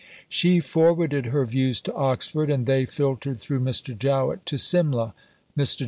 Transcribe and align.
She 0.27 0.61
forwarded 0.61 1.27
her 1.27 1.45
views 1.45 1.79
to 1.81 1.93
Oxford, 1.93 2.49
and 2.49 2.65
they 2.65 2.87
filtered 2.87 3.37
through 3.39 3.59
Mr. 3.59 3.95
Jowett 3.95 4.47
to 4.47 4.57
Simla. 4.57 5.13
Mr. 5.55 5.77